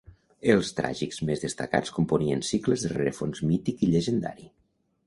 Els 0.53 0.71
tràgics 0.79 1.19
més 1.29 1.43
destacats 1.45 1.93
componien 1.99 2.43
cicles 2.49 2.87
de 2.87 2.93
rerefons 2.97 3.47
mític 3.53 3.87
i 3.89 3.93
llegendari: 3.97 4.53